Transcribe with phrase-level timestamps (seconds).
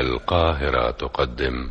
[0.00, 1.70] القاهرة تقدم.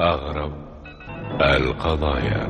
[0.00, 0.52] أغرب
[1.40, 2.44] القضايا.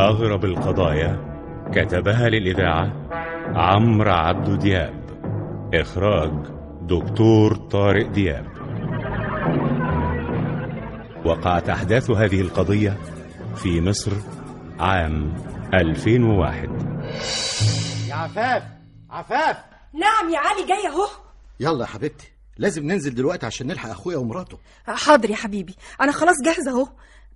[0.00, 1.16] أغرب القضايا
[1.72, 2.99] كتبها للإذاعة
[3.54, 5.00] عمرو عبد دياب.
[5.74, 6.32] إخراج
[6.82, 8.46] دكتور طارق دياب.
[11.24, 12.96] وقعت أحداث هذه القضية
[13.56, 14.12] في مصر
[14.80, 15.34] عام
[15.74, 16.68] 2001
[18.08, 18.62] يا عفاف!
[19.10, 19.56] عفاف!
[19.94, 21.06] نعم يا علي جاي أهو.
[21.60, 24.58] يلا يا حبيبتي لازم ننزل دلوقتي عشان نلحق أخويا ومراته.
[24.86, 26.88] حاضر يا حبيبي أنا خلاص جاهزة أهو.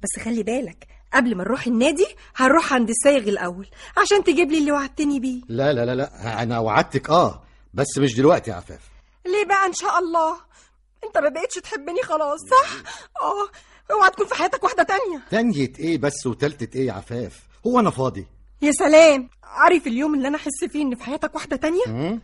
[0.02, 4.72] بس خلي بالك قبل ما نروح النادي هنروح عند السايغ الأول عشان تجيب لي اللي
[4.72, 5.40] وعدتني بيه.
[5.48, 7.42] لا لا لا لا أنا وعدتك آه
[7.74, 8.80] بس مش دلوقتي يا عفاف.
[9.26, 10.36] ليه بقى؟ إن شاء الله.
[11.04, 12.70] أنت ما بقتش تحبني خلاص صح؟
[13.22, 13.48] آه
[13.94, 15.20] أوعى تكون في حياتك واحدة تانية.
[15.30, 18.26] تانية إيه بس وتالتة إيه يا عفاف؟ هو أنا فاضي.
[18.62, 19.30] يا سلام!
[19.42, 22.20] عارف اليوم اللي أنا أحس فيه إن في حياتك واحدة تانية؟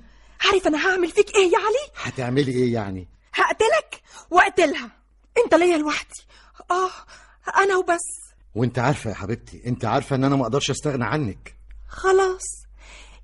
[0.46, 4.90] عارف أنا هعمل فيك إيه يا علي؟ هتعملي إيه يعني؟ هقتلك واقتلها.
[5.44, 6.20] أنت ليا لوحدي.
[6.70, 6.90] آه
[7.62, 8.29] أنا وبس.
[8.54, 11.54] وانت عارفة يا حبيبتي انت عارفة ان أنا ما أقدرش استغنى عنك.
[11.88, 12.42] خلاص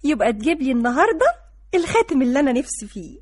[0.04, 1.26] يبقى تجيب لي النهارده
[1.74, 3.18] الخاتم اللي أنا نفسي فيه.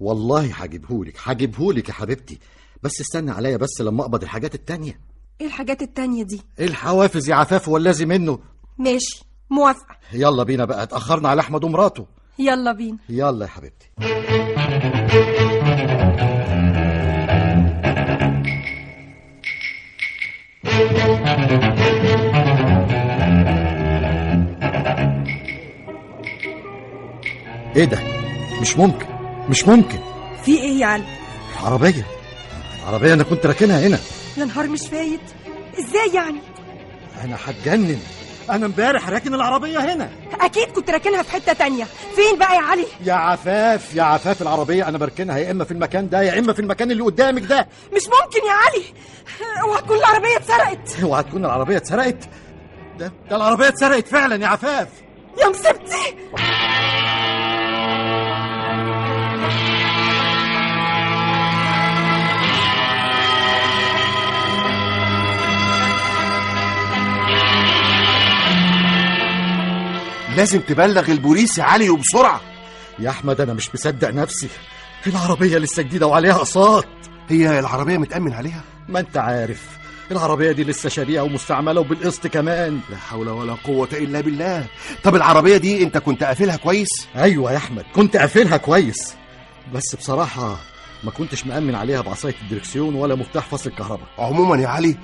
[0.00, 2.38] والله هجيبهولك هجيبهولك يا حبيبتي.
[2.82, 5.00] بس استنى عليا بس لما أقبض الحاجات التانية.
[5.40, 8.38] إيه الحاجات التانية دي؟ الحوافز يا عفاف واللازم منه.
[8.78, 9.96] ماشي موافقة.
[10.12, 12.06] يلا بينا بقى اتأخرنا على أحمد ومراته.
[12.38, 12.98] يلا بينا.
[13.08, 13.90] يلا يا حبيبتي.
[27.76, 27.98] إيه ده؟
[28.60, 29.06] مش ممكن
[29.48, 29.98] مش ممكن.
[30.44, 31.04] في إيه يا علي
[31.62, 32.06] عربية
[32.82, 33.98] العربية أنا كنت راكنها هنا.
[34.36, 35.20] يا نهار مش فايت.
[35.78, 36.38] إزاي يعني؟
[37.24, 38.00] أنا هتجنن.
[38.50, 40.10] أنا امبارح راكن العربية هنا.
[40.40, 41.84] أكيد كنت راكنها في حتة تانية.
[42.16, 46.08] فين بقى يا علي؟ يا عفاف يا عفاف العربية أنا بركنها يا إما في المكان
[46.08, 47.68] ده يا إما في المكان اللي قدامك ده.
[47.92, 48.84] مش ممكن يا علي.
[49.62, 51.02] اوعى تكون العربية اتسرقت.
[51.02, 52.28] اوعى تكون العربية اتسرقت؟
[52.98, 54.88] ده ده العربية اتسرقت فعلا يا عفاف.
[55.42, 56.16] يا مصيبتي!
[70.40, 72.40] لازم تبلغ البوليس يا علي وبسرعة
[72.98, 74.48] يا أحمد أنا مش مصدق نفسي.
[75.06, 76.86] العربية لسه جديدة وعليها اقساط
[77.28, 79.66] هي العربية متأمن عليها؟ ما أنت عارف.
[80.10, 82.80] العربية دي لسه شاريها ومستعملة وبالقسط كمان.
[82.90, 84.66] لا حول ولا قوة إلا بالله.
[85.02, 89.14] طب العربية دي أنت كنت قافلها كويس؟ أيوه يا أحمد كنت قافلها كويس.
[89.74, 90.56] بس بصراحة
[91.04, 94.08] ما كنتش مأمن عليها بعصاية الدركسيون ولا مفتاح فصل الكهرباء.
[94.18, 94.96] عموما يا علي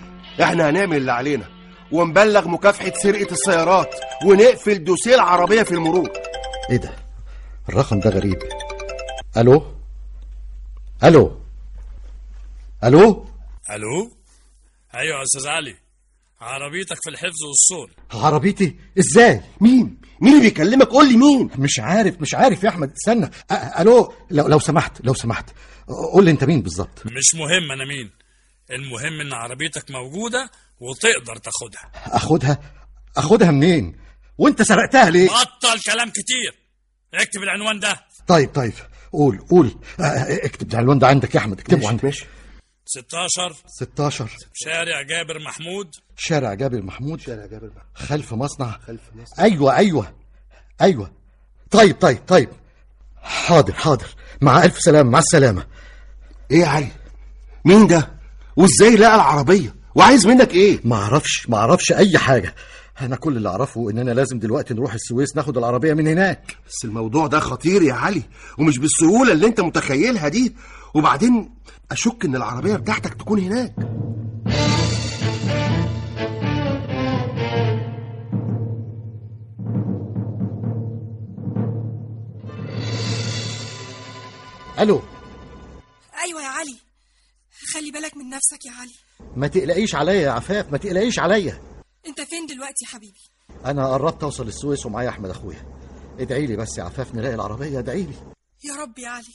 [0.42, 1.44] إحنا هنعمل اللي علينا.
[1.92, 3.94] ونبلغ مكافحة سرقة السيارات
[4.26, 6.10] ونقفل دوسية العربية في المرور.
[6.70, 6.96] إيه ده؟
[7.68, 8.38] الرقم ده غريب.
[9.36, 9.66] ألو؟
[11.04, 11.40] ألو؟
[12.84, 13.26] ألو؟
[13.70, 14.12] ألو؟
[14.94, 15.74] أيوه يا أستاذ علي.
[16.40, 17.88] عربيتك في الحفظ والصون.
[18.12, 21.50] عربيتي؟ إزاي؟ مين؟ مين اللي بيكلمك؟ قول لي مين.
[21.58, 22.92] مش عارف مش عارف يا أحمد.
[22.92, 23.26] استنى.
[23.26, 25.50] أ- ألو؟ لو, لو سمحت لو سمحت.
[26.12, 28.10] قول لي أنت مين بالظبط؟ مش مهم أنا مين.
[28.70, 30.50] المهم إن عربيتك موجودة
[30.80, 31.90] وتقدر تاخدها.
[32.16, 32.58] أخدها؟
[33.16, 33.96] أخدها منين؟
[34.38, 36.54] وأنت سرقتها ليه؟ بطل كلام كتير.
[37.14, 38.00] اكتب العنوان ده.
[38.26, 38.72] طيب طيب.
[39.12, 39.74] قول قول.
[40.00, 41.60] آه، اكتب العنوان ده عندك يا أحمد.
[41.60, 42.04] اكتبه عندك.
[42.04, 42.26] ماشي.
[42.86, 45.90] 16 16 شارع جابر محمود.
[46.16, 47.20] شارع جابر محمود.
[47.20, 47.84] شارع جابر محمود.
[47.94, 48.78] خلف مصنع.
[48.86, 50.14] خلف مصر أيوه أيوه
[50.80, 51.12] أيوه.
[51.70, 52.48] طيب طيب طيب.
[53.22, 54.06] حاضر حاضر.
[54.40, 55.66] مع ألف سلامة مع السلامة.
[56.50, 56.88] إيه يا علي؟
[57.64, 58.10] مين ده؟
[58.56, 62.54] وإزاي لقى العربية؟ وعايز منك إيه؟ ما أعرفش ما أعرفش اي حاجة.
[63.00, 66.56] أنا كل اللي اعرفه اننا لازم دلوقتي نروح السويس ناخد العربية من هناك.
[66.68, 68.22] بس الموضوع ده خطير يا علي
[68.58, 70.56] ومش بالسهولة اللي انت متخيلها دي.
[70.94, 71.54] وبعدين
[71.90, 73.74] اشك ان العربية بتاعتك تكون هناك.
[84.78, 85.02] ألو.
[86.24, 86.76] أيوه يا علي
[87.74, 89.05] خلي بالك من نفسك يا علي.
[89.36, 91.62] ما تقلقيش عليا يا عفاف ما تقلقيش عليا.
[92.06, 93.20] انت فين دلوقتي يا حبيبي؟
[93.64, 95.64] أنا قربت أوصل السويس ومعايا أحمد أخويا.
[96.20, 98.14] ادعي لي بس يا عفاف نلاقي العربية ادعي لي.
[98.64, 99.34] يا رب يا علي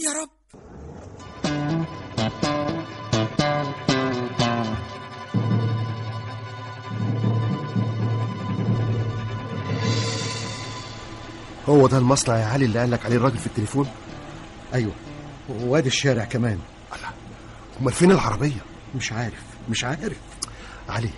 [0.00, 0.30] يا رب.
[11.68, 13.88] هو ده المصنع يا علي اللي قال لك عليه الراجل في التليفون؟
[14.74, 14.92] أيوه
[15.48, 16.58] وادي الشارع كمان.
[17.80, 18.64] أمال فين العربية؟
[18.96, 20.16] مش عارف مش عارف.
[20.88, 21.10] علي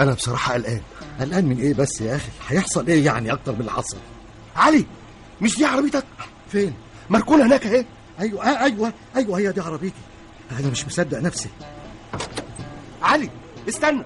[0.00, 0.80] أنا بصراحة قلقان.
[1.20, 3.96] قلقان من إيه بس يا أخي؟ هيحصل إيه يعني أكتر من اللي حصل؟
[4.56, 4.86] علي
[5.40, 6.04] مش دي عربيتك؟
[6.52, 6.72] فين؟
[7.10, 7.84] مركونة هناك أهي.
[8.20, 9.96] أيوه آه أيوه أيوه هي دي عربيتي.
[10.60, 11.48] أنا مش مصدق نفسي.
[13.02, 13.30] علي
[13.68, 14.02] استنى.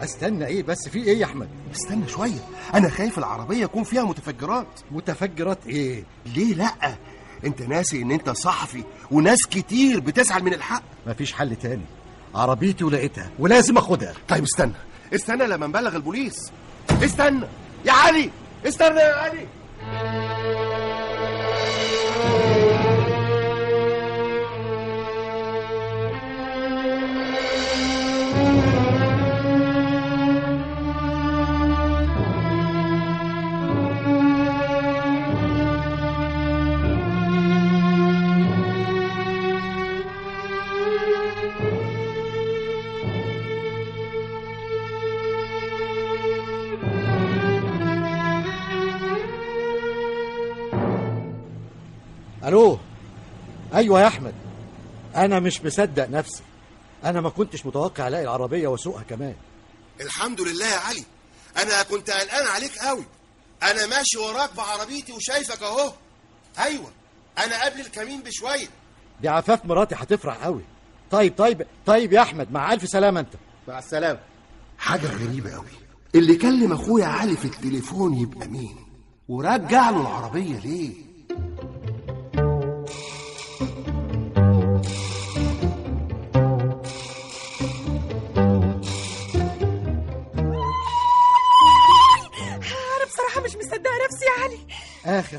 [0.00, 2.48] أستنى إيه بس؟ في إيه يا أحمد؟ استنى شوية.
[2.74, 4.66] أنا خايف العربية يكون فيها متفجرات.
[4.90, 6.94] متفجرات إيه؟ ليه لأ؟
[7.44, 10.82] أنت ناسي إن أنت صحفي وناس كتير بتسعى من الحق.
[11.06, 11.84] مفيش حل تاني.
[12.34, 14.12] عربيتي ولقيتها ولازم أخدها.
[14.28, 14.72] طيب استنى.
[15.14, 16.52] استنى لما نبلغ البوليس.
[16.90, 17.46] استنى.
[17.84, 18.30] يا علي
[18.66, 19.46] استنى يا علي.
[53.74, 54.34] أيوه يا أحمد.
[55.16, 56.42] أنا مش مصدق نفسي.
[57.04, 59.34] أنا ما كنتش متوقع ألاقي العربية وأسوقها كمان.
[60.00, 61.04] الحمد لله يا علي.
[61.56, 63.04] أنا كنت قلقان عليك قوي
[63.62, 65.92] أنا ماشي وراك بعربيتي وشايفك أهو.
[66.58, 66.90] أيوه
[67.38, 68.68] أنا قبل الكمين بشوية.
[69.20, 70.62] دي عفاف مراتي هتفرح قوي
[71.10, 73.34] طيب طيب طيب يا أحمد مع ألف سلامة أنت.
[73.68, 74.20] مع السلامة.
[74.78, 75.66] حاجة غريبة قوي
[76.14, 78.76] اللي كلم أخويا علي في التليفون يبقى مين؟
[79.28, 80.92] ورجع له العربية ليه؟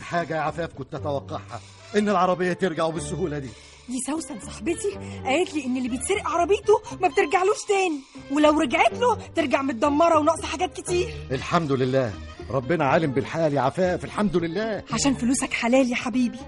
[0.05, 1.61] حاجة يا عفاف كنت اتوقعها
[1.95, 3.49] إن العربية ترجع بالسهولة دي.
[3.89, 4.91] دي سوسن صاحبتي.
[5.25, 7.99] قالت لي إن اللي بيتسرق عربيته ما بترجعلوش تاني
[8.31, 11.13] ولو رجعت له ترجع متدمرة وناقصة حاجات كتير.
[11.31, 12.13] الحمد لله.
[12.49, 14.83] ربنا عالم بالحال يا عفاف الحمد لله.
[14.91, 16.39] عشان فلوسك حلال يا حبيبي.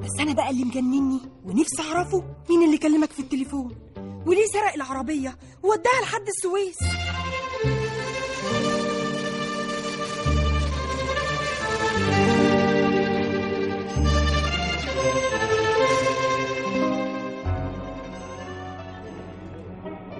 [0.00, 3.76] بس أنا بقى اللي مجنني ونفسي أعرفه مين اللي كلمك في التليفون
[4.26, 6.78] وليه سرق العربية ووداها لحد السويس؟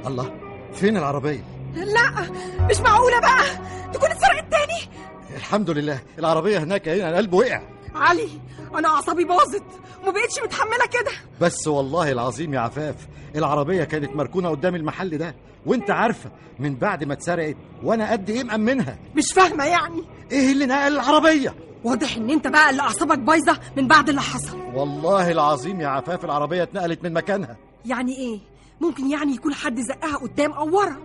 [0.06, 0.32] الله
[0.74, 1.44] فين العربية؟
[1.74, 2.30] لا
[2.70, 3.44] مش معقولة بقى.
[3.92, 4.90] تكون اتسرقت تاني
[5.36, 7.62] الحمد لله العربية هناك هنا القلب وقع.
[7.94, 8.28] علي
[8.74, 9.62] أنا أعصابي باظت
[10.02, 11.12] وما بقتش متحملة كده.
[11.40, 12.94] بس والله العظيم يا عفاف
[13.36, 15.34] العربية كانت مركونة قدام المحل ده
[15.66, 18.98] وأنت عارفة من بعد ما اتسرقت وأنا قد إيه مأمنها.
[19.16, 20.02] مش فاهمة يعني.
[20.32, 24.58] إيه اللي نقل العربية؟ واضح إن أنت بقى اللي أعصابك بايظة من بعد اللي حصل.
[24.74, 27.56] والله العظيم يا عفاف العربية اتنقلت من مكانها.
[27.86, 28.40] يعني إيه؟
[28.82, 30.96] ممكن يعني يكون حد زقها قدام أو ورا.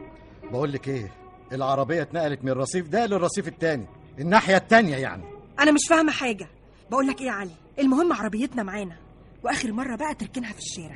[0.52, 1.12] بقول لك إيه؟
[1.52, 3.86] العربية اتنقلت من الرصيف ده للرصيف التاني
[4.20, 5.24] الناحية التانية يعني.
[5.60, 6.48] أنا مش فاهمة حاجة.
[6.92, 8.96] بقول لك إيه يا علي؟ المهم عربيتنا معانا
[9.44, 10.96] وآخر مرة بقى تركنها في الشارع.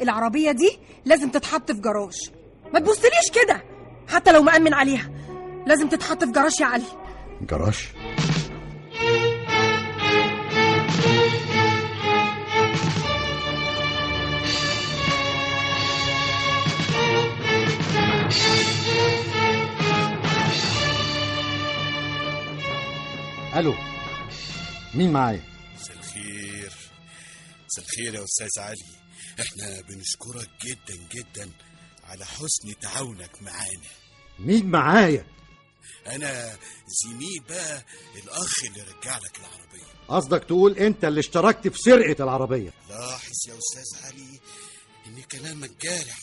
[0.00, 2.30] العربية دي لازم تتحط في جراج.
[2.74, 3.62] ما تبصليش كده
[4.08, 5.10] حتى لو مأمن عليها.
[5.66, 6.84] لازم تتحط في جراج يا علي.
[7.42, 7.88] جراج؟
[23.54, 23.74] ألو.
[24.94, 25.42] مين معايا؟
[25.74, 26.72] مساء الخير.
[27.66, 28.84] مساء الخير يا أستاذ علي.
[29.40, 31.50] إحنا بنشكرك جدا جدا
[32.04, 33.90] على حسن تعاونك معانا.
[34.38, 35.26] مين معايا؟
[36.06, 36.58] أنا
[37.04, 37.84] زميل بقى
[38.24, 39.86] الأخ اللي رجع لك العربية.
[40.08, 42.72] قصدك تقول أنت اللي اشتركت في سرقة العربية.
[42.88, 44.40] لاحظ يا أستاذ علي
[45.06, 46.18] إن كلامك جارح.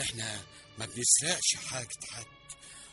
[0.00, 0.40] إحنا
[0.78, 2.24] ما بنسرقش حاجة حد.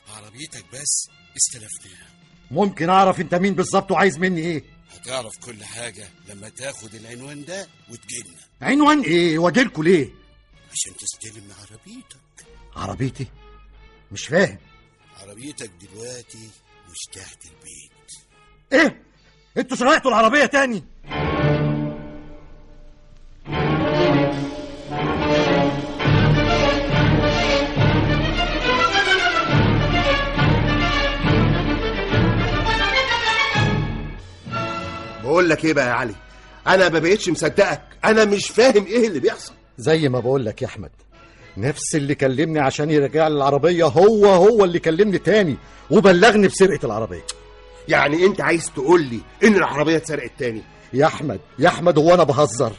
[0.08, 1.08] عربيتك بس
[1.38, 2.27] استلفناها.
[2.52, 4.64] ممكن أعرف أنت مين بالظبط وعايز مني إيه؟
[4.94, 8.40] هتعرف كل حاجة لما تاخد العنوان ده وتجيلنا.
[8.62, 10.10] عنوان إيه؟ وأجيلكوا ليه؟
[10.72, 12.18] عشان تستلم عربيتك.
[12.76, 13.28] عربيتي؟
[14.12, 14.58] مش فاهم.
[15.22, 16.50] عربيتك دلوقتي
[16.90, 18.12] مش تحت البيت.
[18.74, 19.02] إيه؟
[19.58, 20.84] أنتوا سرقتوا العربية تاني.
[35.38, 36.16] بقول لك إيه بقى يا علي؟
[36.68, 37.82] أنا ما بقتش مصدقك.
[38.06, 39.54] أنا مش فاهم إيه اللي بيحصل.
[39.78, 40.90] زي ما بقول لك يا أحمد
[41.58, 45.58] نفس اللي كلمني عشان يرجع لي العربية هو هو اللي كلمني تاني
[45.92, 47.26] وبلغني بسرقة العربية.
[47.88, 50.62] يعني أنت عايز تقول لي إن العربية اتسرقت تاني؟
[50.94, 52.74] يا أحمد يا أحمد هو أنا بهزر.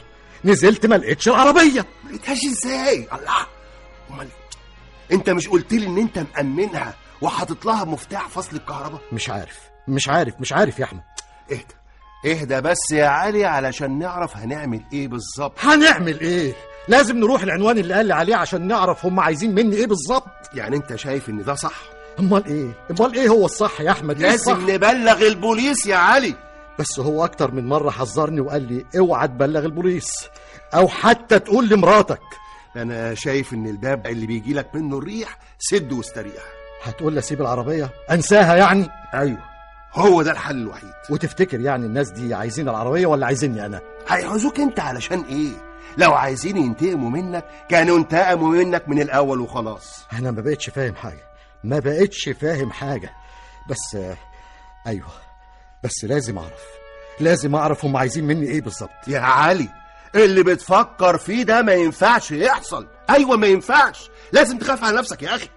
[0.45, 1.85] نزلت ما لقيتش العربية.
[2.03, 3.45] ما لقيتهاش إزاي؟ الله.
[4.11, 4.27] أمال
[5.11, 10.09] أنت مش قلت لي إن أنت مأمنها وحاطط لها مفتاح فصل الكهرباء؟ مش عارف مش
[10.09, 11.01] عارف مش عارف يا أحمد.
[11.51, 11.78] اهدى.
[12.25, 15.53] اهدى بس يا علي علشان نعرف هنعمل إيه بالظبط.
[15.59, 16.53] هنعمل إيه؟
[16.87, 20.27] لازم نروح العنوان اللي قال لي عليه عشان نعرف هم عايزين مني إيه بالظبط.
[20.53, 21.73] يعني انت شايف ان ده صح؟
[22.19, 26.35] امال إيه؟ امال إيه هو الصح يا احمد؟ إيه لازم؟ نبلغ البوليس يا علي.
[26.79, 30.11] بس هو أكتر من مرة حذرني وقال لي اوعى تبلغ البوليس
[30.73, 32.21] أو حتى تقول لمراتك.
[32.75, 36.43] أنا شايف ان الباب اللي بيجي لك منه الريح سد واستريح.
[36.83, 39.48] هتقول لي اسيب العربية؟ انساها يعني؟ أيوه.
[39.93, 40.93] هو ده الحل الوحيد.
[41.09, 45.51] وتفتكر يعني الناس دي عايزين العربية ولا عايزيني أنا؟ هيعوزوك أنت علشان إيه؟
[45.97, 50.05] لو عايزين ينتقموا منك كانوا انتقموا منك من الأول وخلاص.
[50.13, 51.23] أنا ما بقتش فاهم حاجة.
[51.63, 53.09] ما بقتش فاهم حاجة.
[53.69, 53.97] بس
[54.87, 55.07] أيوه.
[55.83, 56.63] بس لازم أعرف.
[57.19, 59.07] لازم أعرف هم عايزين مني إيه بالظبط.
[59.07, 59.69] يا علي
[60.15, 62.87] اللي بتفكر فيه ده ما ينفعش يحصل.
[63.09, 64.09] أيوه ما ينفعش.
[64.31, 65.49] لازم تخاف على نفسك يا أخي.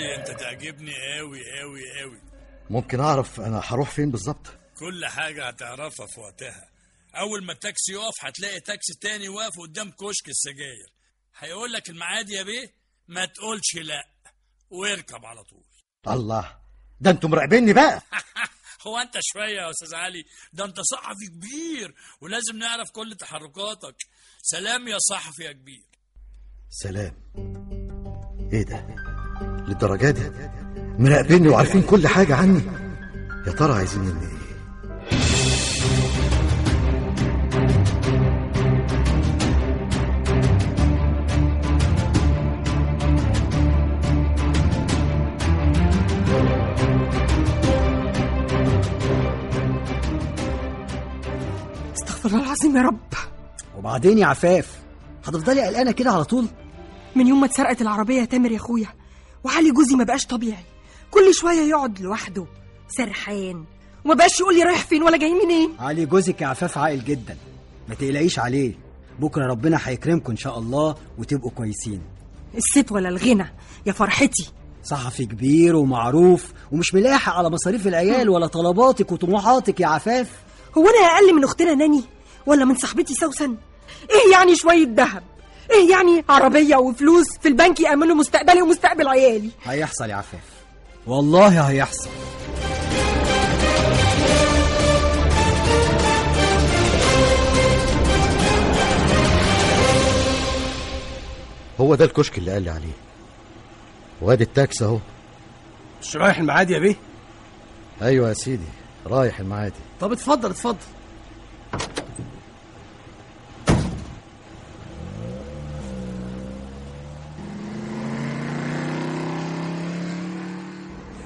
[0.00, 2.18] علي انت تعجبني قوي قوي قوي.
[2.70, 4.46] ممكن أعرف أنا هروح فين بالظبط؟
[4.78, 6.68] كل حاجة هتعرفها في وقتها.
[7.14, 10.92] أول ما التاكسي يقف هتلاقي تاكسي تاني واقف قدام كشك السجاير.
[11.38, 12.74] هيقول لك الميعاد يا بيه
[13.08, 14.08] ما تقولش لا.
[14.70, 15.64] واركب على طول.
[16.08, 16.58] الله
[17.00, 18.02] ده أنتوا مراقبيني بقى.
[18.86, 23.96] هو أنت شوية يا أستاذ علي؟ ده أنت صحفي كبير ولازم نعرف كل تحركاتك.
[24.42, 25.84] سلام يا صحفي يا كبير.
[26.70, 27.14] سلام.
[28.52, 29.09] إيه ده؟
[29.70, 30.22] للدرجة دي؟
[30.98, 32.60] مراقبيني وعارفين كل حاجة عني.
[33.46, 34.40] يا ترى عايزين مني إيه؟
[51.94, 52.98] استغفر الله العظيم يا رب.
[53.78, 54.78] وبعدين يا عفاف
[55.26, 56.46] هتفضلي قلقانة كده على طول؟
[57.16, 58.86] من يوم ما اتسرقت العربية يا تامر يا أخويا
[59.44, 60.64] وعلي جوزي ما بقاش طبيعي.
[61.10, 62.46] كل شوية يقعد لوحده.
[62.88, 63.64] سرحان.
[64.04, 65.72] وما بقاش يقول لي رايح فين ولا جاي منين.
[65.78, 67.36] علي جوزك يا عفاف عاقل جدا.
[67.88, 68.74] ما تقلقيش عليه.
[69.20, 72.02] بكرة ربنا هيكرمكم إن شاء الله وتبقوا كويسين.
[72.54, 73.54] الست ولا الغنى.
[73.86, 74.50] يا فرحتي.
[74.84, 80.30] صحفي كبير ومعروف ومش ملاحق على مصاريف العيال ولا طلباتك وطموحاتك يا عفاف.
[80.78, 82.02] هو أنا أقل من أختنا ناني
[82.46, 83.56] ولا من صاحبتي سوسن؟
[84.10, 85.22] إيه يعني شوية ذهب؟
[85.70, 90.40] إيه يعني عربية وفلوس في البنك يأمنوا مستقبلي ومستقبل عيالي؟ هيحصل يا عفاف.
[91.06, 92.08] والله هيحصل.
[101.80, 102.92] هو ده الكشك اللي قال لي عليه.
[104.22, 104.98] وادي التاكسي اهو.
[106.02, 106.94] مش رايح الميعاد يا بيه؟
[108.02, 108.64] أيوه يا سيدي
[109.06, 109.74] رايح المعادي.
[110.00, 110.76] طب اتفضل اتفضل.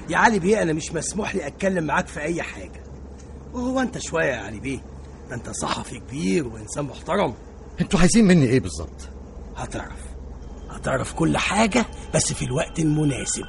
[0.09, 2.83] يا علي بيه أنا مش مسموح لي أتكلم معاك في أي حاجة.
[3.53, 4.79] وهو أنت شوية يا علي بيه.
[5.29, 7.33] ده أنت صحفي كبير وإنسان محترم.
[7.81, 9.09] أنتوا عايزين مني إيه بالظبط؟
[9.55, 9.99] هتعرف.
[10.69, 13.45] هتعرف كل حاجة بس في الوقت المناسب.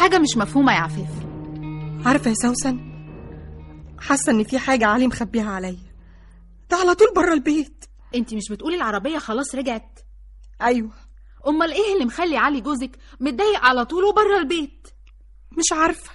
[0.00, 1.08] حاجة مش مفهومة يا عفاف
[2.06, 2.80] عارفة يا سوسن؟
[3.98, 5.78] حاسة إن في حاجة علي مخبيها عليا.
[6.70, 7.84] ده على طول بره البيت.
[8.14, 9.98] انت مش بتقولي العربية خلاص رجعت؟
[10.62, 10.90] أيوه.
[11.48, 14.88] أمال إيه اللي مخلي علي جوزك متضايق على طول وبره البيت؟
[15.52, 16.10] مش عارفة.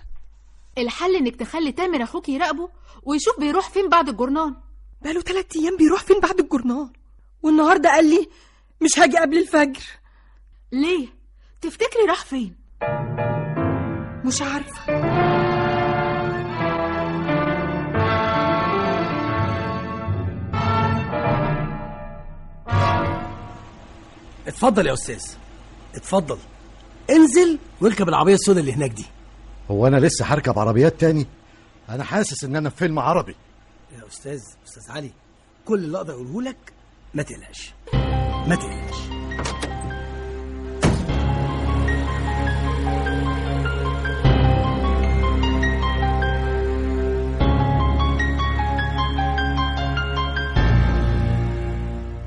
[0.78, 2.70] الحل إنك تخلي تامر أخوك يراقبه
[3.04, 4.56] ويشوف بيروح فين بعد الجرنان
[5.02, 6.90] بقاله تلات أيام بيروح فين بعد الجرنان
[7.44, 8.28] والنهاردة قال لي
[8.82, 9.84] مش هاجي قبل الفجر.
[10.72, 11.08] ليه؟
[11.62, 12.56] تفتكري راح فين؟
[14.26, 14.96] مش عارفة.
[24.48, 25.24] اتفضل يا أستاذ.
[25.96, 26.38] اتفضل.
[27.10, 29.06] انزل واركب العربية السوداء اللي هناك دي.
[29.72, 31.26] هو أنا لسه هركب عربيات تاني؟
[31.90, 33.36] أنا حاسس إن أنا في فيلم عربي.
[33.98, 35.12] يا أستاذ أستاذ علي
[35.66, 36.74] كل اللي أقدر أقوله لك
[37.14, 37.74] ما تقلقش.
[38.48, 39.25] ما تقلقش.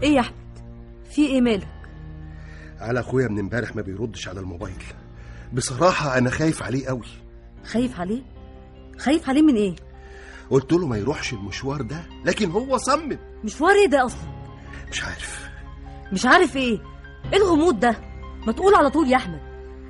[0.09, 0.35] إيه يا احمد؟
[1.11, 1.69] في إيه مالك؟
[2.81, 4.83] على اخويا من امبارح ما بيردش على الموبايل.
[5.53, 7.07] بصراحة أنا خايف عليه قوي.
[7.65, 8.23] خايف عليه؟
[8.99, 9.77] خايف عليه من إيه؟
[10.50, 13.19] قلت له ما يروحش المشوار ده لكن هو صمم.
[13.45, 14.29] مشوار إيه ده أصلا؟
[14.91, 15.49] مش عارف.
[16.12, 16.79] مش عارف إيه؟
[17.33, 17.97] إيه الغموض ده؟
[18.47, 19.41] ما تقول على طول يا احمد.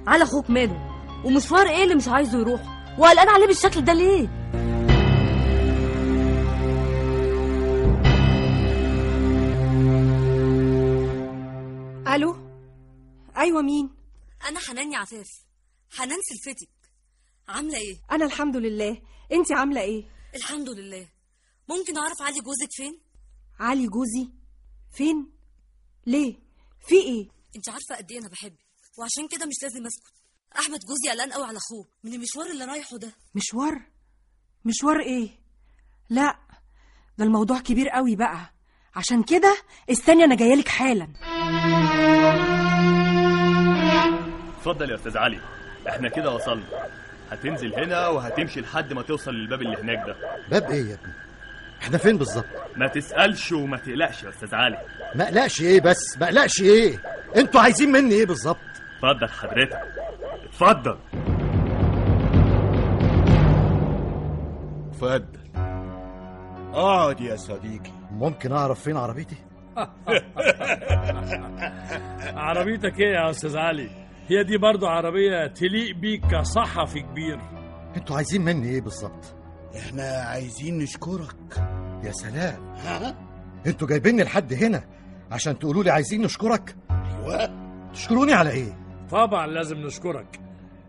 [0.06, 0.88] على أخوك ماله.
[1.24, 2.60] ومشوار إيه اللي مش عايزه يروح؟
[2.98, 4.28] وقلقان عليه بالشكل ده ليه؟
[13.38, 13.90] أيوه مين؟
[14.48, 15.28] أنا حنان عفاف.
[15.90, 16.68] حنان سلفتك.
[17.48, 19.02] عاملة إيه؟ أنا الحمد لله.
[19.32, 20.04] انت عاملة إيه؟
[20.34, 21.08] الحمد لله.
[21.68, 23.00] ممكن أعرف علي جوزك فين؟
[23.60, 24.32] علي جوزي؟
[24.92, 25.30] فين؟
[26.06, 26.34] ليه؟
[26.88, 28.58] في إيه؟ أنت عارفة قد إيه أنا بحبك
[28.98, 30.12] وعشان كده مش لازم أسكت.
[30.58, 33.12] أحمد جوزي قلقان قوي على أخوه من المشوار اللي رايحه ده.
[33.34, 33.82] مشوار؟
[34.64, 35.28] مشوار إيه؟
[36.10, 36.38] لا
[37.18, 38.54] ده الموضوع كبير قوي بقى.
[38.94, 39.56] عشان كده
[39.90, 41.08] استني أنا جايلك حالا.
[44.70, 45.38] اتفضل يا أستاذ علي.
[45.88, 46.62] إحنا كده وصلنا.
[47.30, 50.16] هتنزل هنا وهتمشي لحد ما توصل للباب اللي هناك ده.
[50.50, 51.12] باب إيه يا ابني؟
[51.82, 52.44] إحنا فين بالظبط؟
[52.76, 54.78] ما تسألش وما تقلقش يا أستاذ علي.
[55.14, 56.98] ما أقلقش إيه بس؟ ما أقلقش إيه؟
[57.36, 58.56] أنتوا عايزين مني إيه بالظبط؟
[58.96, 59.80] اتفضل حضرتك.
[60.44, 60.98] اتفضل.
[64.90, 65.38] اتفضل.
[66.74, 67.92] اقعد يا صديقي.
[68.10, 69.36] ممكن أعرف فين عربيتي؟
[72.36, 77.40] عربيتك إيه يا أستاذ علي؟ هي دي برضو عربية تليق بيك كصحفي كبير.
[77.96, 79.34] أنتوا عايزين مني إيه بالظبط؟
[79.76, 81.36] إحنا عايزين نشكرك.
[82.04, 82.74] يا سلام.
[83.66, 84.84] أنتوا جايبيني لحد هنا
[85.30, 87.50] عشان تقولوا لي عايزين نشكرك؟ أيوه.
[87.92, 88.78] تشكروني على إيه؟
[89.10, 90.40] طبعا لازم نشكرك.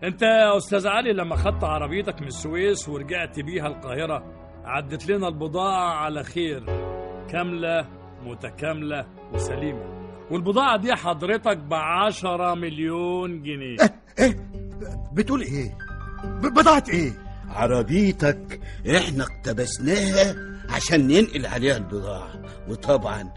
[0.03, 4.23] انت يا أستاذ علي لما خدت عربيتك من السويس ورجعت بيها القاهرة
[4.65, 6.65] عدت لنا البضاعة على خير.
[7.29, 7.87] كاملة
[8.23, 9.98] متكاملة وسليمة.
[10.31, 13.77] والبضاعة دي حضرتك بعشرة مليون جنيه.
[14.19, 14.35] إيه
[15.13, 15.77] بتقول إيه؟
[16.23, 17.11] بضاعة إيه؟
[17.49, 18.59] عربيتك
[18.95, 20.35] إحنا اقتبسناها
[20.69, 22.41] عشان ننقل عليها البضاعة.
[22.69, 23.33] وطبعا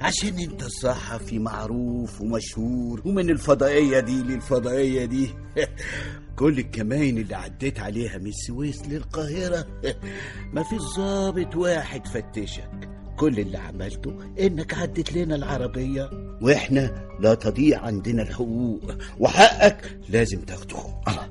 [0.00, 5.30] عشان أنت صحفي معروف ومشهور ومن الفضائية دي للفضائية دي.
[6.38, 9.66] كل الكماين اللي عديت عليها من السويس للقاهرة.
[10.54, 12.88] ما في ضابط واحد فتشك.
[13.16, 16.10] كل اللي عملته إنك عدت لنا العربية.
[16.40, 18.94] وإحنا لا تضيع عندنا الحقوق.
[19.18, 20.76] وحقك لازم تاخده.
[21.06, 21.28] حق,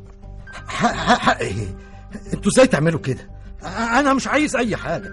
[0.67, 1.75] حق, حق إيه؟
[2.33, 3.29] أنتوا إزاي تعملوا كده؟
[3.99, 5.11] أنا مش عايز أي حاجة.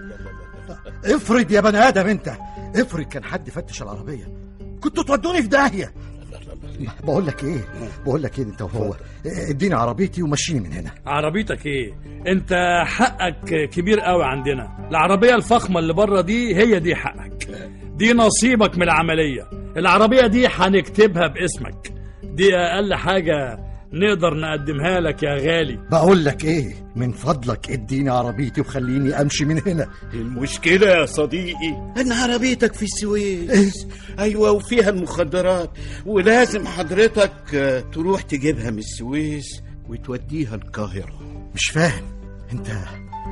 [1.05, 2.33] افرض يا بني آدم أنت
[2.75, 4.33] افرض كان حد فتش العربية
[4.81, 5.93] كنتوا تودوني في داهية.
[7.07, 7.59] بقول لك إيه؟
[8.05, 8.93] بقول لك إيه انت وهو.
[9.25, 10.91] اديني عربيتي ومشيني من هنا.
[11.05, 11.93] عربيتك إيه؟
[12.27, 14.87] انت حقك كبير قوي عندنا.
[14.89, 17.47] العربية الفخمة اللي بره دي هي دي حقك.
[17.95, 19.49] دي نصيبك من العملية.
[19.77, 21.93] العربية دي هنكتبها باسمك.
[22.23, 23.59] دي أقل حاجة
[23.93, 25.79] نقدر نقدمها لك يا غالي.
[25.91, 29.87] بقول لك إيه؟ من فضلك اديني عربيتي وخليني أمشي من هنا.
[30.13, 33.87] المشكلة يا صديقي إن عربيتك في السويس.
[34.19, 35.69] أيوه وفيها المخدرات.
[36.05, 41.19] ولازم حضرتك آه، تروح تجيبها من السويس وتوديها القاهرة.
[41.55, 42.03] مش فاهم.
[42.51, 42.67] أنت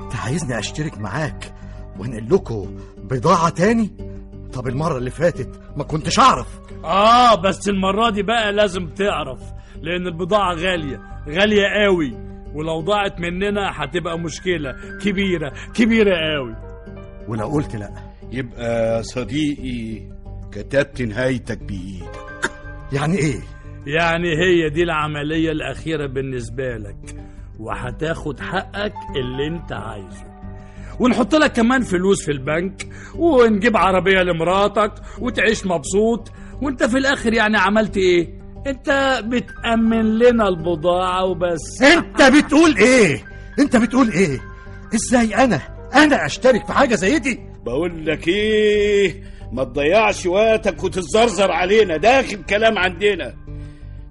[0.03, 1.53] أنت عايزني أشترك معاك
[1.99, 3.89] وأنقل لكم بضاعة تاني؟
[4.53, 6.47] طب المرة اللي فاتت ما كنتش أعرف.
[6.83, 9.39] آه بس المرة دي بقى لازم تعرف.
[9.81, 12.13] لأن البضاعة غالية غالية قوي.
[12.53, 16.55] ولو ضاعت مننا هتبقى مشكلة كبيرة كبيرة قوي.
[17.27, 17.89] ولو قلت لأ.
[18.31, 20.01] يبقى صديقي
[20.51, 22.51] كتبت نهايتك بإيدك.
[22.93, 23.39] يعني إيه؟
[23.87, 27.15] يعني هي دي العملية الأخيرة بالنسبة لك.
[27.59, 30.29] وهتاخد حقك اللي أنت عايزه.
[30.99, 36.31] ونحط لك كمان فلوس في البنك ونجيب عربية لمراتك وتعيش مبسوط.
[36.61, 41.81] وأنت في الآخر يعني عملت إيه؟ انت بتأمن لنا البضاعة وبس.
[41.81, 43.23] انت بتقول إيه؟
[43.59, 44.39] انت بتقول إيه؟
[44.95, 45.61] إزاي أنا؟
[45.95, 52.43] أنا اشترك في حاجة زي دي؟ بقول لك إيه؟ ما تضيعش وقتك وتتزرزر علينا داخل
[52.43, 53.33] كلام عندنا.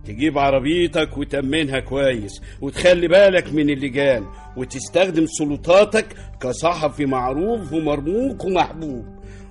[0.07, 4.25] تجيب عربيتك وتأمنها كويس وتخلي بالك من اللجان
[4.57, 6.07] وتستخدم سلطاتك
[6.41, 9.07] كصحفي معروف ومرموق ومحبوب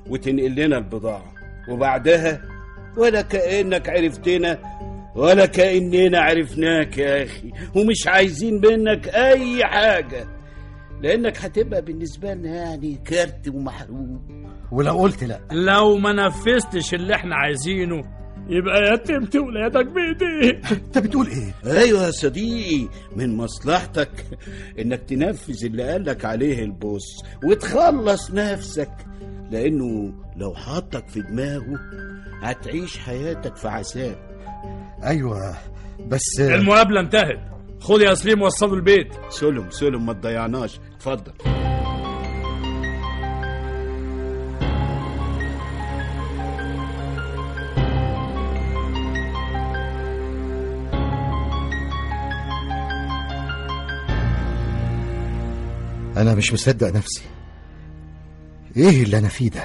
[0.09, 1.33] وتنقل لنا البضاعة.
[1.69, 2.41] وبعدها
[2.97, 4.59] ولا كأنك عرفتنا
[5.15, 10.27] ولا كأننا عرفناك يا أخي ومش عايزين منك أي حاجة
[11.01, 14.21] لأنك هتبقى بالنسبة لنا يعني كارت ومحروم.
[14.71, 18.01] ولو قلت لا؟ لو ما نفذتش اللي إحنا عايزينه
[18.49, 24.09] يبقى يتمت ولادك بايديك انت بتقول إيه؟ أيوه يا صديقي من مصلحتك
[24.79, 28.91] إنك تنفذ اللي قالك عليه البوس وتخلص نفسك
[29.51, 31.79] لأنه لو حطك في دماغه
[32.41, 34.26] هتعيش حياتك في عذاب.
[35.03, 35.57] أيوه
[36.07, 37.39] بس المقابلة انتهت.
[37.79, 39.13] خد يا سليم وصله البيت.
[39.29, 40.79] سلم سلم ما تضيعناش.
[40.95, 41.33] اتفضل
[56.17, 57.23] أنا مش مصدق نفسي.
[58.77, 59.63] إيه اللي أنا فيه ده؟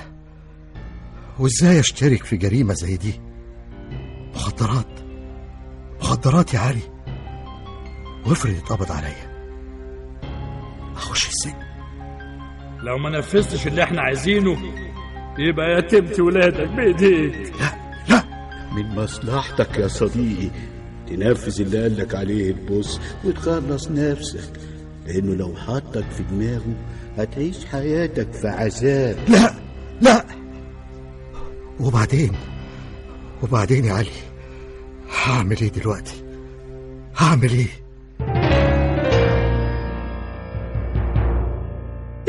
[1.39, 3.21] وإزاي أشترك في جريمة زي دي؟
[4.35, 4.92] مخدرات.
[6.13, 6.81] مخدرات يا علي.
[8.27, 9.33] وافرض اتقبض عليا.
[10.97, 11.55] أخش السجن.
[12.83, 14.59] لو ما نفذتش اللي إحنا عايزينه
[15.39, 17.53] يبقى يتمت ولادك بإيديك.
[18.77, 20.51] من مصلحتك يا صديقي
[21.09, 22.51] تنفذ اللي قالك عليه.
[22.51, 24.53] البوس وتخلص نفسك
[25.07, 26.75] لأنه لو حطك في دماغه
[27.19, 29.17] هتعيش حياتك في عذاب.
[29.29, 29.55] لا
[30.01, 30.25] لا.
[31.81, 32.33] وبعدين؟
[33.43, 34.32] وبعدين يا علي؟
[35.23, 36.25] هعمل إيه دلوقتي؟
[37.17, 37.83] هعمل إيه؟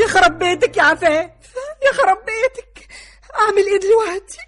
[0.00, 1.30] يا خرب بيتك يا عفاف.
[1.86, 2.88] يا خرب بيتك.
[3.40, 4.38] أعمل إيه دلوقتي؟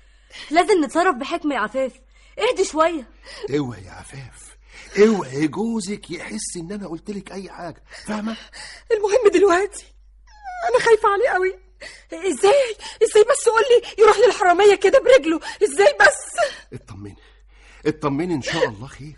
[0.51, 1.93] لازم نتصرف بحكمة يا عفاف.
[2.39, 3.09] اهدي شوية.
[3.59, 4.57] اوعي يا عفاف.
[4.99, 7.83] اوعي جوزك يحس ان أنا قلت لك اي حاجة.
[8.07, 8.37] فاهمة؟
[8.93, 9.85] المهم دلوقتي
[10.71, 11.55] أنا خايفة عليه قوي.
[12.13, 16.37] إزاي؟ إزاي بس قول لي يروح للحرامية كده برجله؟ إزاي بس؟
[16.73, 17.17] اطمني.
[17.87, 19.17] اطمني إن شاء الله خير.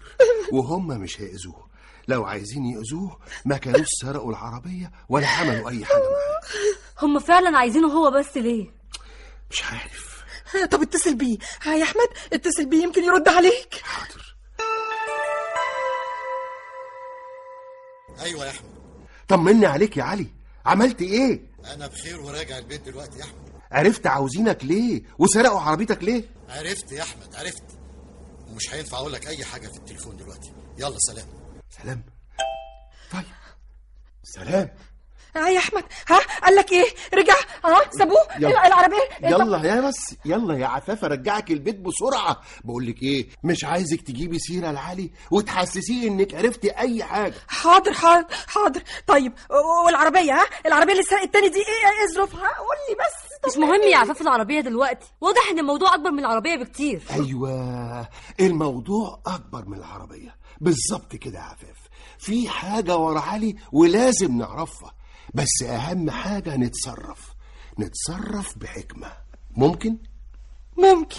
[0.52, 1.68] وهم مش هيأذوه.
[2.08, 6.40] لو عايزين يأذوه ما كانوش سرقوا العربية ولا عملوا أي حاجة معاه.
[7.02, 8.70] هم فعلا عايزينه هو بس ليه؟
[9.50, 10.24] مش عارف.
[10.70, 11.38] طب اتصل بيه.
[11.62, 13.82] ها يا أحمد اتصل بيه يمكن يرد عليك.
[18.20, 18.70] أيوه يا أحمد.
[19.28, 20.26] طمني عليك يا علي.
[20.66, 21.40] عملت إيه؟
[21.74, 23.48] أنا بخير وراجع البيت دلوقتي يا أحمد.
[23.72, 27.62] عرفت عاوزينك ليه؟ وسرقوا عربيتك ليه؟ عرفت يا أحمد عرفت.
[28.50, 30.52] ومش هينفع أقول لك أي حاجة في التليفون دلوقتي.
[30.78, 31.26] يلا سلام.
[31.70, 32.02] سلام.
[33.12, 33.24] طيب.
[34.22, 34.70] سلام.
[35.38, 38.16] ها يا أحمد ها؟ قال لك إيه؟ رجع ها سابوه.
[38.38, 38.66] يلا.
[38.66, 42.40] العربية؟ يلا يا بس يلا يا عفاف أرجعك البيت بسرعة.
[42.64, 47.34] بقول لك إيه مش عايزك تجيبي سيرة لعلي وتحسسيه إنك عرفتي أي حاجة.
[47.48, 48.82] حاضر حاضر حاضر.
[49.06, 49.32] طيب
[49.86, 51.64] والعربية ها؟ العربية اللي سرقت التاني دي إيه
[52.00, 53.28] إيه ظروفها قول لي بس.
[53.52, 55.06] مش مهم يا عفاف العربية دلوقتي.
[55.20, 57.02] واضح إن الموضوع أكبر من العربية بكتير.
[57.10, 58.08] أيوه
[58.40, 60.36] الموضوع أكبر من العربية.
[60.60, 61.76] بالظبط كده يا عفاف.
[62.18, 64.92] في حاجة ورا علي ولازم نعرفها.
[65.34, 67.34] بس أهم حاجة نتصرف.
[67.78, 69.12] نتصرف بحكمة.
[69.56, 69.98] ممكن؟
[70.78, 71.16] ممكن.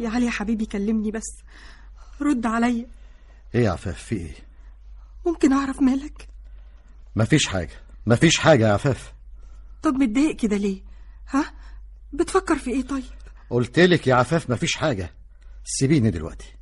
[0.00, 1.38] يا علي يا حبيبي كلمني بس.
[2.20, 2.86] رد عليا
[3.54, 4.34] إيه يا عفاف في إيه؟
[5.26, 6.28] ممكن أعرف مالك؟
[7.16, 7.70] مفيش حاجة.
[8.06, 9.12] مفيش حاجة يا عفاف.
[9.82, 10.82] طب متضايق كده ليه؟
[11.28, 11.52] ها؟
[12.12, 13.04] بتفكر في إيه طيب؟
[13.50, 15.14] قلت لك يا عفاف مفيش حاجة.
[15.64, 16.54] سيبيني دلوقتي.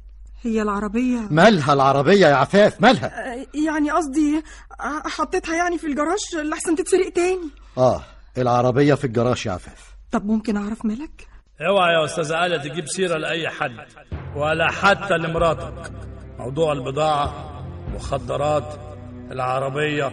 [0.42, 1.18] هي العربية.
[1.30, 4.42] مالها العربية يا عفاف؟ مالها؟ آه، يعني قصدي
[4.80, 7.48] آه، حطيتها يعني في الجراج لحسن تتسرق تاني.
[7.78, 8.02] آه
[8.38, 9.94] العربية في الجراج يا عفاف.
[10.12, 11.28] طب ممكن أعرف مالك؟
[11.60, 13.76] اوعى يا أستاذ علي تجيب سيرة لأي حد
[14.36, 15.92] ولا حتى لمراتك.
[16.38, 17.34] موضوع البضاعة
[17.94, 18.74] مخدرات
[19.30, 20.12] العربية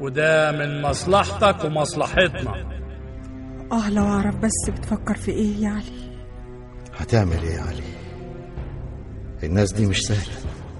[0.00, 2.76] وده من مصلحتك ومصلحتنا.
[3.72, 6.16] آه لو أعرف بس بتفكر في إيه يا علي
[6.98, 7.82] هتعمل إيه يا علي؟
[9.44, 10.34] الناس دي مش سهلة.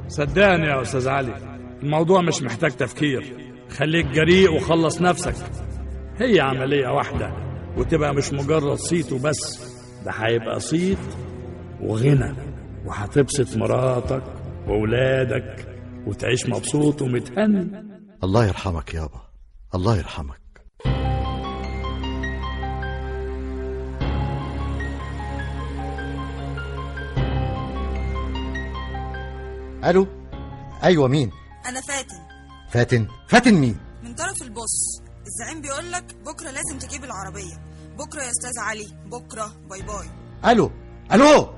[0.09, 1.35] صدقني يا أستاذ علي
[1.83, 3.37] الموضوع مش محتاج تفكير.
[3.71, 5.35] خليك جريء وخلص نفسك.
[6.19, 7.33] هي عملية واحدة
[7.77, 9.73] وتبقى مش مجرد صيت وبس.
[10.05, 10.99] ده هيبقى صيت
[11.81, 12.35] وغنى
[12.87, 14.23] وهتبسط مراتك
[14.69, 15.67] وولادك
[16.07, 17.85] وتعيش مبسوط ومتهني.
[18.25, 19.21] الله يرحمك يابا.
[19.75, 20.46] الله يرحمك.
[29.87, 30.07] ألو؟
[30.83, 31.33] أيوه مين؟
[31.67, 32.19] أنا فاتن.
[32.71, 33.09] فاتن.
[33.29, 37.57] فاتن مين؟ من طرف ال boss الزعيم بيقول لك بكرة لازم تجيب العربية.
[37.99, 38.87] بكرة يا أستاذ علي.
[39.07, 39.47] بكرة.
[39.47, 40.11] bye bye.
[40.53, 40.71] ألو.
[41.13, 41.55] ألو.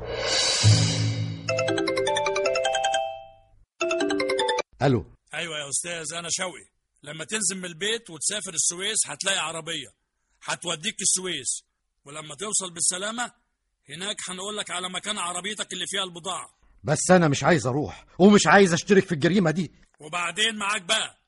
[4.83, 5.05] ألو.
[5.35, 6.67] أيوه يا أستاذ أنا شوقي.
[7.03, 9.89] لما تنزل من البيت وتسافر السويس هتلاقي عربية.
[10.45, 11.65] هتوديك السويس.
[12.05, 13.33] ولما توصل بالسلامة
[13.89, 16.58] هناك هنقول لك على مكان عربيتك اللي فيها البضاعة.
[16.85, 19.73] بس أنا مش عايز أروح ومش عايز أشترك في الجريمة دي.
[20.01, 21.19] وبعدين معاك بقى.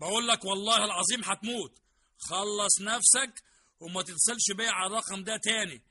[0.00, 1.78] بقول لك والله العظيم هتموت.
[2.18, 3.42] خلص نفسك
[3.80, 5.82] وما تتصلش بيا على الرقم ده تاني.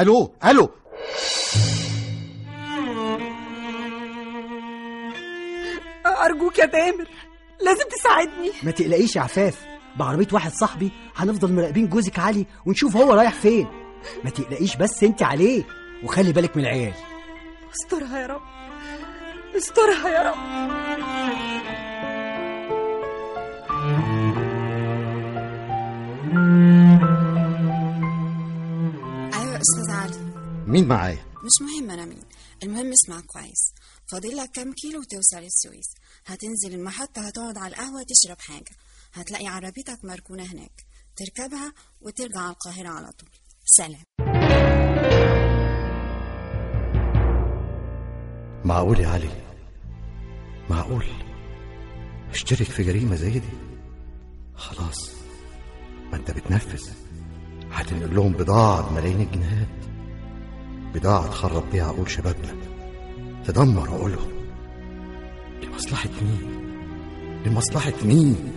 [0.00, 0.70] ألو ألو.
[6.06, 7.08] أرجوك يا تامر
[7.60, 8.50] لازم تساعدني.
[8.62, 13.66] ما تقلقيش يا عفاف بعربية واحد صاحبي هنفضل مراقبين جوزك علي ونشوف هو رايح فين.
[14.24, 15.64] ما تقلقيش بس انت عليه
[16.04, 16.94] وخلي بالك من العيال.
[17.74, 18.42] استرها يا رب.
[19.56, 20.64] استرها يا رب.
[29.34, 30.18] أيوه أستاذ علي
[30.66, 32.22] مين معايا؟ مش مهم أنا مين.
[32.62, 33.72] المهم اسمع كويس.
[34.12, 35.94] فاضل لك كام كيلو وتوصل السويس
[36.26, 38.72] هتنزل المحطة هتقعد على القهوة تشرب حاجة.
[39.14, 40.86] هتلاقي عربيتك مركونة هناك.
[41.16, 43.30] تركبها وترجع على القاهرة على طول.
[43.64, 44.33] سلام.
[48.64, 49.28] معقول يا علي؟
[50.70, 51.04] معقول؟
[52.30, 53.48] اشترك في جريمة زي دي؟
[54.54, 55.10] خلاص.
[56.12, 56.88] ما انت بتنفذ
[57.72, 59.68] هتنقل لهم بضاعة بملايين الجنيهات.
[60.94, 62.54] بضاعة تخرب بيها عقول شبابنا.
[63.44, 64.30] تدمر عقولهم.
[65.62, 66.64] لمصلحة مين؟
[67.46, 68.52] لمصلحة مين؟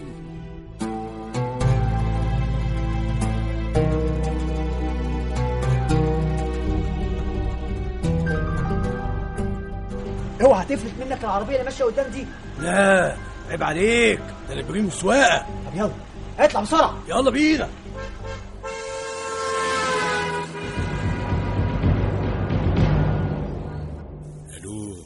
[10.42, 12.26] اوعى تفلت منك العربية اللي ماشية قدام دي.
[12.60, 13.18] لا
[13.50, 14.20] عيب عليك.
[14.50, 15.92] ده أنا سواقه طب يلا
[16.40, 16.98] اطلع بسرعة.
[17.08, 17.70] يلا بينا.
[24.58, 25.06] ألو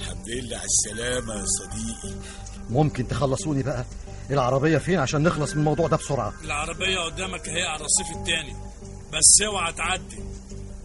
[0.00, 2.14] الحمد لله على السلامة يا صديقي.
[2.70, 3.84] ممكن تخلصوني بقى؟
[4.30, 8.56] العربية فين عشان نخلص من الموضوع ده بسرعة؟ العربية قدامك اهي على الرصيف التاني.
[9.12, 10.24] بس اوعى تعدي.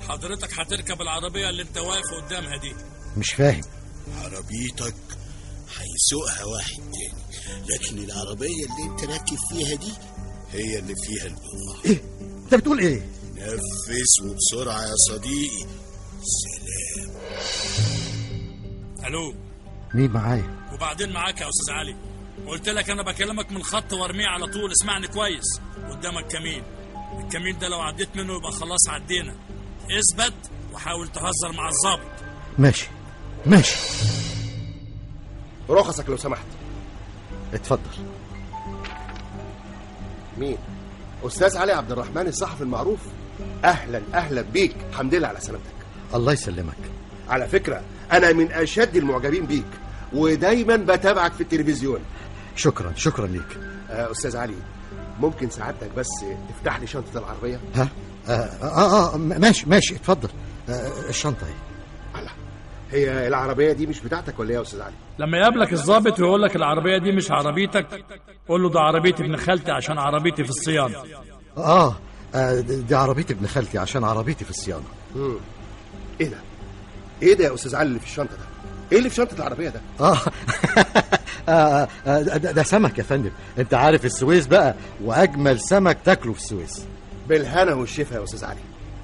[0.10, 2.76] حضرتك هتركب العربية اللي انت واقف قدامها دي.
[3.18, 3.62] مش فاهم.
[4.24, 4.96] عربيتك
[5.78, 7.26] هيسوقها واحد تاني
[7.70, 9.94] لكن العربية اللي انت راكب فيها دي
[10.52, 12.02] هي اللي فيها البضاعة إيه؟
[12.44, 15.66] انت بتقول إيه؟ نفس وبسرعة يا صديقي.
[16.24, 17.16] سلام.
[19.06, 19.36] ألو؟
[19.94, 21.96] مين معايا؟ وبعدين معاك يا أستاذ علي.
[22.48, 25.60] قلت لك أنا بكلمك من خط وارميه على طول اسمعني كويس.
[25.90, 26.64] قدامك كمين.
[27.20, 29.36] الكمين ده لو عديت منه يبقى خلاص عدينا.
[29.92, 30.34] اثبت
[30.74, 32.12] وحاول تهزر مع الظابط
[32.58, 32.88] ماشي.
[33.46, 33.78] ماشي.
[35.70, 36.46] رخصك لو سمحت.
[37.54, 37.80] اتفضل.
[40.38, 40.58] مين؟
[41.24, 43.00] أستاذ علي عبد الرحمن الصحفي المعروف.
[43.66, 44.76] أهلا أهلا بيك.
[44.90, 45.66] الحمد لله على سلامتك.
[46.16, 46.78] الله يسلمك.
[47.30, 47.82] على فكرة
[48.12, 49.66] أنا من أشد المعجبين بيك
[50.14, 52.00] ودايما بتابعك في التلفزيون.
[52.56, 53.58] شكرا شكرا ليك.
[53.90, 54.56] آه أستاذ علي
[55.20, 56.08] ممكن سعادتك بس
[56.50, 57.88] تفتح لي شنطة العربية؟ ها؟
[58.28, 60.30] آه آه, آه ماشي ماشي اتفضل.
[60.70, 61.54] آه الشنطة اهي
[62.96, 66.56] هي العربية دي مش بتاعتك ولا إيه يا أستاذ علي؟ لما يقابلك الظابط ويقول لك
[66.56, 68.06] العربية دي مش عربيتك
[68.48, 70.96] قول له ده عربية ابن خالتي عشان عربيتي في الصيانة.
[71.58, 71.96] آه,
[72.36, 74.84] آه دي عربية ابن خالتي عشان عربيتي في الصيانة.
[75.16, 75.36] مم.
[76.22, 76.38] إيه ده؟
[77.24, 78.46] إيه ده يا أستاذ علي اللي في الشنطة ده؟
[78.92, 80.18] إيه اللي في شنطة العربية ده؟ آه,
[81.50, 83.32] آه, آه ده, ده سمك يا فندم.
[83.58, 86.86] أنت عارف السويس بقى وأجمل سمك تاكله في السويس.
[87.30, 88.60] بالهنا والشفا يا أستاذ علي.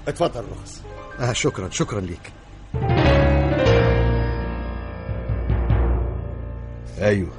[0.07, 0.81] اتفضل الرخص
[1.19, 2.31] آه شكرا شكرا ليك.
[7.01, 7.31] أيوه.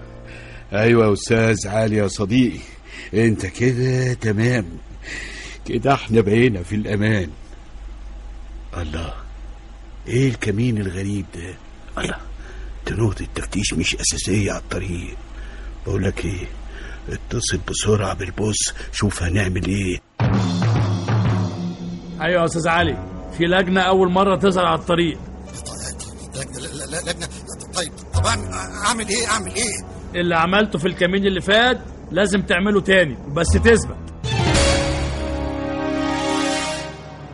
[0.72, 2.58] أيوه يا أستاذ علي يا صديقي.
[3.14, 4.66] أنت كده تمام.
[5.66, 7.30] كده إحنا بقينا في الأمان.
[8.76, 9.14] الله.
[10.08, 11.54] إيه الكمين الغريب ده؟
[12.02, 12.16] الله.
[12.90, 15.16] نقطة التفتيش مش أساسية على الطريق.
[15.86, 16.46] بقول لك إيه؟
[17.08, 19.98] اتصل بسرعة بالبوس شوف هنعمل إيه.
[22.20, 23.08] أيوه يا أستاذ علي.
[23.38, 25.18] في لجنة أول مرة تظهر على الطريق.
[26.90, 27.28] لا لجنة.
[27.74, 27.92] طيب.
[28.24, 28.38] طب
[28.86, 29.84] أعمل إيه؟ أعمل إيه؟
[30.20, 31.78] اللي عملته في الكمين اللي فات
[32.10, 33.96] لازم تعمله تاني بس تثبت.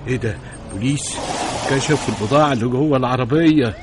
[0.06, 0.36] إيه ده؟
[0.72, 1.16] بوليس؟
[1.70, 3.74] كشف البضاعة اللي جوه العربية.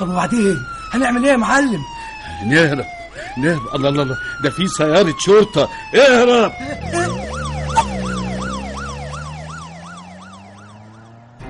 [0.00, 0.56] طب وبعدين؟
[0.94, 1.80] هنعمل إيه يا معلم؟
[2.46, 2.84] نهرب
[3.38, 3.74] نهرب.
[3.74, 4.16] الله الله الله.
[4.44, 5.68] ده في سيارة شرطة.
[5.94, 6.52] اهرب.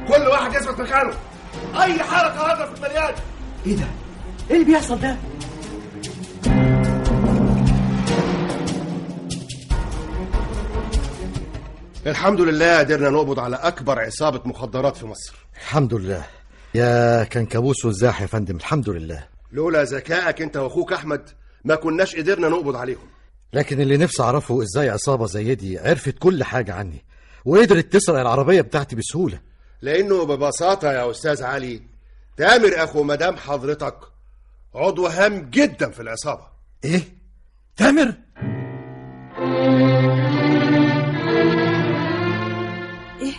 [0.09, 1.12] كل واحد يثبت مكانه.
[1.83, 3.14] أي حركة هضرب في المليان.
[3.66, 3.85] إيه ده؟
[4.52, 5.16] إيه اللي بيحصل ده؟
[12.06, 15.34] الحمد لله قدرنا نقبض على أكبر عصابة مخدرات في مصر.
[15.56, 16.24] الحمد لله.
[16.74, 19.26] يا كان كابوس وزاح يا فندم الحمد لله.
[19.52, 21.28] لولا ذكائك أنت وأخوك أحمد
[21.64, 23.08] ما كناش قدرنا نقبض عليهم.
[23.52, 27.04] لكن اللي نفسي أعرفه إزاي عصابة زي دي عرفت كل حاجة عني
[27.44, 29.40] وقدرت تسرق العربية بتاعتي بسهولة.
[29.82, 31.82] لأنه ببساطة يا أستاذ علي
[32.36, 33.94] تامر أخو مدام حضرتك
[34.74, 36.46] عضو هام جدا في العصابة.
[36.85, 37.02] إيه؟
[37.76, 38.14] تامر؟
[43.22, 43.35] إيه؟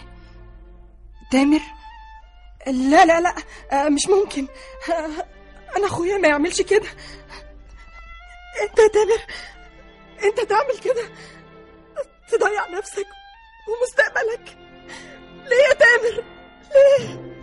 [1.31, 1.59] تامر؟
[2.67, 3.35] لا لا لا
[3.89, 4.47] مش ممكن.
[5.77, 6.87] أنا أخويا ما يعملش كده.
[8.61, 9.21] أنت يا تامر
[10.23, 11.03] أنت تعمل كده؟
[12.29, 13.07] تضيع نفسك
[13.69, 14.57] ومستقبلك.
[15.49, 16.23] ليه يا تامر؟
[16.73, 17.33] ليه؟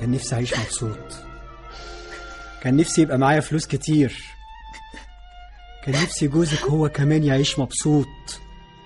[0.00, 1.14] كان نفسي أعيش مبسوط.
[2.64, 4.24] كان نفسي يبقى معايا فلوس كتير.
[5.84, 8.06] كان نفسي جوزك هو كمان يعيش مبسوط.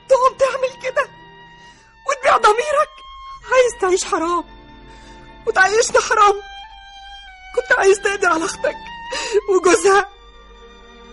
[0.09, 1.09] تقوم تعمل كده؟
[2.09, 2.93] وتبيع ضميرك؟
[3.53, 4.45] عايز تعيش حرام.
[5.47, 6.35] وتعيشنا حرام.
[7.57, 8.77] كنت عايز تقضي على أختك.
[9.51, 10.09] وجوزها.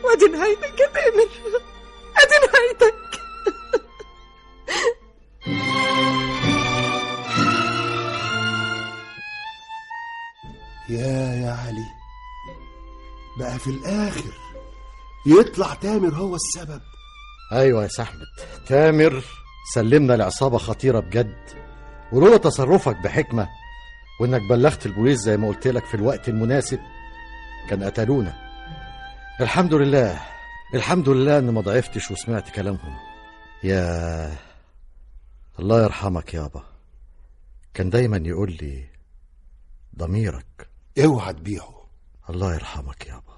[0.03, 1.29] وأدي نهايتك يا تامر.
[2.17, 2.95] أدي نهايتك.
[10.89, 12.04] يا يا علي.
[13.39, 14.31] بقى في الآخر
[15.27, 16.81] يطلع تامر هو السبب.
[17.51, 18.25] أيوه يا سحمد
[18.67, 19.23] تامر
[19.73, 21.35] سلمنا لعصابة خطيرة بجد
[22.11, 23.47] ولولا تصرفك بحكمة
[24.21, 26.79] وإنك بلغت البوليس زي ما قلت لك في الوقت المناسب
[27.69, 28.33] كان قتلونا.
[29.41, 30.21] الحمد لله
[30.73, 32.95] الحمد لله ان ما ضعفتش وسمعت كلامهم.
[33.63, 34.35] يا
[35.59, 36.63] الله يرحمك يابا
[37.73, 38.85] كان دايما يقول لي
[39.97, 40.69] ضميرك.
[41.03, 41.74] اوعى تبيعه.
[42.29, 43.35] الله يرحمك يابا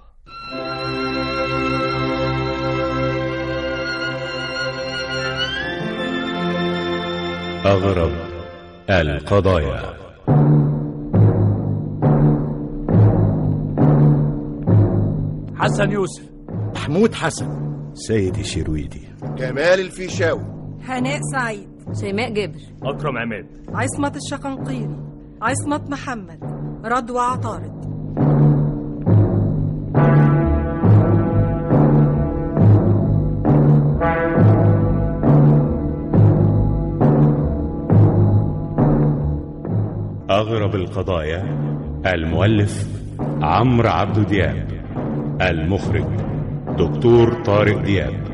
[7.66, 8.12] أغرب
[8.90, 9.94] القضايا.
[15.56, 16.24] حسن يوسف.
[16.50, 17.48] محمود حسن.
[17.94, 19.08] سيدي شرويدي.
[19.24, 20.44] جمال الفيشاوي.
[20.84, 21.70] هناء سعيد.
[22.00, 23.46] شيماء جابر أكرم عماد.
[23.74, 25.00] عصمت الشقنقيري
[25.42, 26.40] عصمت محمد.
[26.86, 27.88] رضوى عطارد.
[40.48, 41.44] أغرب القضايا
[42.06, 42.88] المؤلف
[43.42, 44.68] عمرو عبد دياب
[45.42, 46.06] المخرج
[46.78, 48.27] دكتور طارق دياب.